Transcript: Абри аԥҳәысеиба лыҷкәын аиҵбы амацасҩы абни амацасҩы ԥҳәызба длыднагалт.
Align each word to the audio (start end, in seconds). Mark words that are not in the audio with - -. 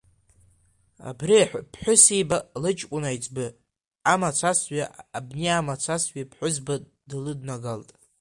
Абри 1.09 1.35
аԥҳәысеиба 1.43 2.37
лыҷкәын 2.61 3.03
аиҵбы 3.09 3.45
амацасҩы 4.13 4.83
абни 5.17 5.49
амацасҩы 5.59 6.21
ԥҳәызба 6.29 6.75
длыднагалт. 7.09 7.89